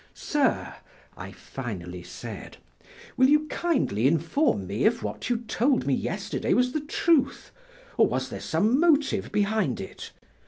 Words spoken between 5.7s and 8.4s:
me yesterday was the truth, or was there